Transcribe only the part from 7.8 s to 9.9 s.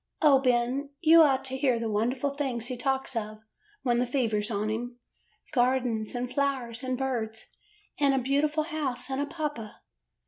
and a beautiful house and a papa.